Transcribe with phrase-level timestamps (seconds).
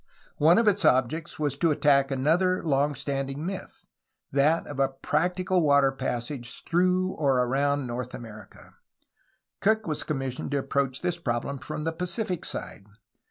[0.39, 3.85] One of its objects was to attack another long standing myth,
[4.31, 8.73] that of a practical water passage through or around North America.
[9.59, 12.87] Cook was commissioned to approach this problem from the Pacific side.